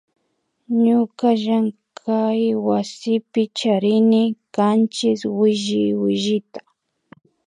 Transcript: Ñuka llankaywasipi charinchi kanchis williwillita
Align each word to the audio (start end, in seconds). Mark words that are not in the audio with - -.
Ñuka 0.83 1.27
llankaywasipi 1.43 3.41
charinchi 3.57 4.23
kanchis 4.55 5.21
williwillita 5.37 6.59